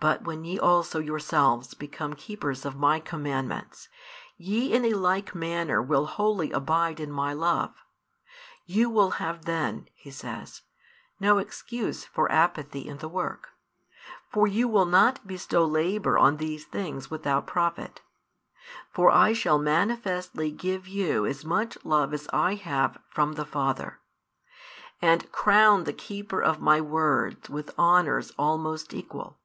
But 0.00 0.22
when 0.22 0.42
ye 0.42 0.58
also 0.58 0.98
yourselves 0.98 1.74
become 1.74 2.14
keepers 2.14 2.64
of 2.64 2.74
My 2.74 2.98
commandments, 2.98 3.88
ye 4.36 4.72
in 4.72 4.84
a 4.84 4.94
like 4.94 5.32
manner 5.32 5.80
will 5.80 6.06
wholly 6.06 6.50
abide 6.50 6.98
in 6.98 7.12
My 7.12 7.32
|397 7.34 7.38
love. 7.38 7.74
You 8.66 8.90
will 8.90 9.10
have 9.22 9.44
then, 9.44 9.86
He 9.94 10.10
says, 10.10 10.62
no 11.20 11.38
excuse 11.38 12.04
for 12.04 12.32
apathy 12.32 12.88
in 12.88 12.98
the 12.98 13.08
work. 13.08 13.50
For 14.28 14.48
you 14.48 14.66
will 14.66 14.86
not 14.86 15.24
bestow 15.24 15.64
labour 15.64 16.18
on 16.18 16.38
these 16.38 16.64
things 16.64 17.08
without 17.08 17.46
profit. 17.46 18.00
For 18.90 19.08
I 19.08 19.32
shall 19.32 19.58
manifestly 19.60 20.50
give 20.50 20.88
you 20.88 21.24
as 21.26 21.44
much 21.44 21.78
love 21.84 22.12
as 22.12 22.26
I 22.32 22.54
have 22.56 22.98
from 23.08 23.34
the 23.34 23.46
Father; 23.46 24.00
and 25.00 25.30
crown 25.30 25.84
the 25.84 25.92
keeper 25.92 26.42
of 26.42 26.60
My 26.60 26.80
words 26.80 27.48
with 27.48 27.78
honours 27.78 28.32
almost 28.36 28.92
equal. 28.92 29.38